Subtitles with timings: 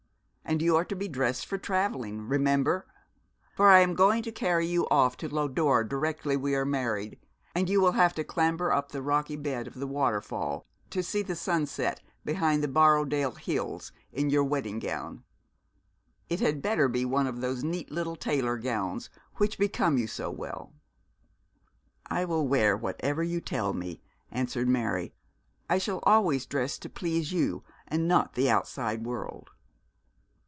[0.43, 2.85] And you are to be dressed for travelling, remember;
[3.55, 7.17] for I am going to carry you off to Lodore directly we are married,
[7.55, 11.21] and you will have to clamber up the rocky bed of the waterfall to see
[11.21, 15.23] the sun set behind the Borrowdale hills in your wedding gown.
[16.27, 20.29] It had better be one of those neat little tailor gowns which become you so
[20.29, 20.73] well.'
[22.07, 25.13] 'I will wear whatever you tell me,' answered Mary.
[25.69, 29.49] 'I shall always dress to please you, and not the outside world.'